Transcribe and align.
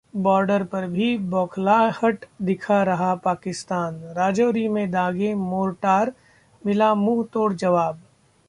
border 0.15 0.63
पर 0.63 0.85
भी 0.87 1.17
बौखलाहट 1.17 2.25
दिखा 2.41 2.81
रहा 2.83 3.13
पाकिस्तान, 3.15 4.01
राजौरी 4.17 4.67
में 4.67 4.91
दागे 4.91 5.33
मोर्टार, 5.35 6.11
मिला 6.65 6.93
मुंहतोड़ 6.95 7.53
जवाब 7.53 7.99